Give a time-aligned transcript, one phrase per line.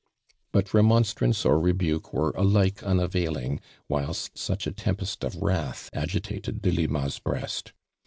[0.51, 7.19] But remonstrance or rebuke were alike unavailing whilst such a tempest of wrath agitated Delima's
[7.19, 7.71] breast.